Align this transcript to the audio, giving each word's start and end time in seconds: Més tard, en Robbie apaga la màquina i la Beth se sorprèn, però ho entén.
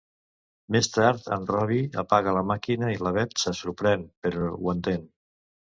Més 0.75 0.87
tard, 0.95 1.27
en 1.35 1.45
Robbie 1.51 1.91
apaga 2.05 2.35
la 2.39 2.43
màquina 2.53 2.91
i 2.95 2.99
la 3.09 3.13
Beth 3.21 3.39
se 3.45 3.55
sorprèn, 3.63 4.09
però 4.25 4.51
ho 4.59 4.77
entén. 4.77 5.09